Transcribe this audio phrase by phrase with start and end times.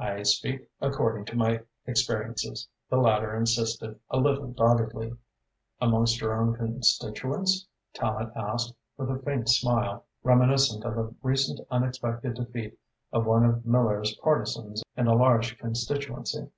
[0.00, 5.12] "I speak according to my experience," the latter insisted, a little doggedly.
[5.80, 7.64] "Amongst your own constituents?"
[7.94, 12.76] Tallente asked, with a faint smile, reminiscent of a recent unexpected defeat
[13.12, 16.50] of one of Miller's partisans in a large constituency.